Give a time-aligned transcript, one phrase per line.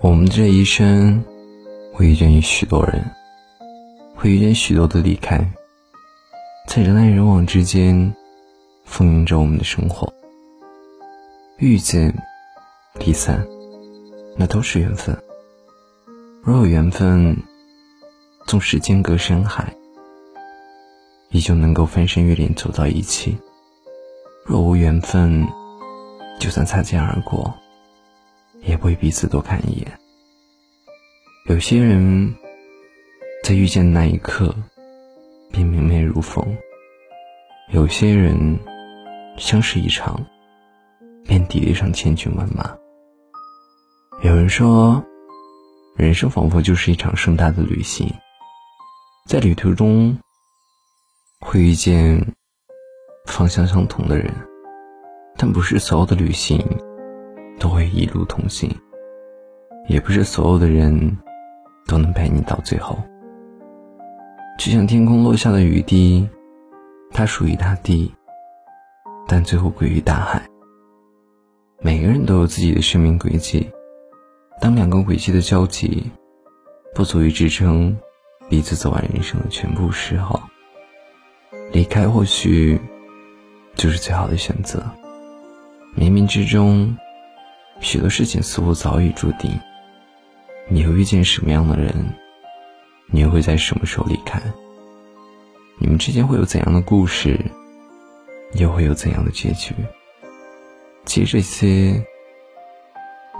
[0.00, 1.24] 我们这一生
[1.92, 3.04] 会遇见许多人，
[4.14, 5.44] 会遇见许多的离开，
[6.68, 8.14] 在人来人往之间，
[8.84, 10.08] 丰盈着我们的生活。
[11.56, 12.14] 遇见、
[13.00, 13.44] 离散，
[14.36, 15.18] 那都是缘分。
[16.42, 17.36] 若有缘分，
[18.46, 19.74] 纵使间隔山海，
[21.30, 23.32] 依旧能够翻山越岭走到一起；
[24.46, 25.44] 若无缘分，
[26.38, 27.52] 就算擦肩而过。
[28.62, 29.98] 也不会彼此多看一眼。
[31.46, 32.34] 有些人，
[33.42, 34.54] 在遇见的那一刻，
[35.50, 36.44] 便明媚如风；
[37.72, 38.58] 有些人，
[39.38, 40.20] 相识一场，
[41.24, 42.76] 便抵得上千军万马。
[44.22, 45.02] 有人说，
[45.96, 48.12] 人生仿佛就是一场盛大的旅行，
[49.26, 50.18] 在旅途中，
[51.40, 52.34] 会遇见
[53.26, 54.30] 方向相同的人，
[55.36, 56.62] 但不是所有的旅行。
[57.68, 58.74] 都会一路同行，
[59.88, 61.18] 也不是所有的人
[61.86, 62.98] 都能陪你到最后。
[64.58, 66.26] 就像天空落下的雨滴，
[67.10, 68.10] 它属于大地，
[69.26, 70.42] 但最后归于大海。
[71.80, 73.70] 每个人都有自己的生命轨迹，
[74.62, 76.10] 当两个轨迹的交集
[76.94, 77.94] 不足以支撑
[78.48, 80.40] 彼此走完人生的全部时候，
[81.70, 82.80] 离开或许
[83.74, 84.82] 就是最好的选择。
[85.94, 86.96] 冥冥之中。
[87.80, 89.50] 许多事情似乎早已注定，
[90.68, 91.94] 你会遇见什么样的人，
[93.06, 94.40] 你又会在什么时候离开？
[95.78, 97.38] 你们之间会有怎样的故事，
[98.54, 99.74] 又会有怎样的结局？
[101.06, 102.04] 其实这些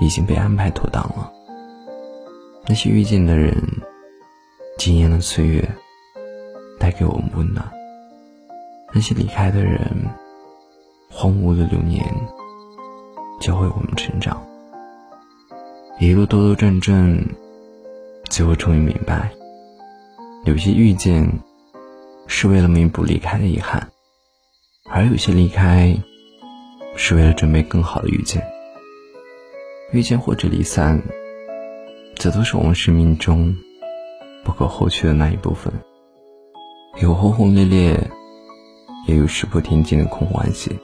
[0.00, 1.32] 已经被安排妥当了。
[2.68, 3.56] 那些遇见的人，
[4.76, 5.66] 惊艳了岁月，
[6.78, 7.64] 带给我们温暖；
[8.92, 9.80] 那些离开的人，
[11.10, 12.04] 荒芜了流年。
[13.46, 14.44] 教会我们成长，
[16.00, 17.16] 一路兜兜转转，
[18.28, 19.30] 最后终于明白，
[20.46, 21.24] 有些遇见
[22.26, 23.88] 是为了弥补离开的遗憾，
[24.90, 25.96] 而有些离开
[26.96, 28.42] 是为了准备更好的遇见。
[29.92, 31.00] 遇见或者离散，
[32.16, 33.54] 这都是我们生命中
[34.44, 35.72] 不可或缺的那一部分。
[37.00, 38.10] 有轰轰烈烈，
[39.06, 40.76] 也有石破天惊的空欢喜。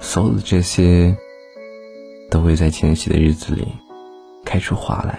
[0.00, 1.16] 所有的这些。
[2.30, 3.66] 都会在前夕的日子里
[4.44, 5.18] 开出花来，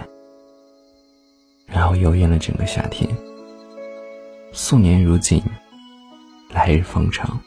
[1.66, 3.10] 然后游艳了整个夏天。
[4.52, 5.42] 素年如锦，
[6.50, 7.40] 来日方长。